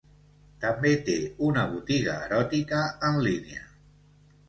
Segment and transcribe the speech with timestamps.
[0.63, 1.17] També té
[1.49, 3.73] una botiga eròtica en línia.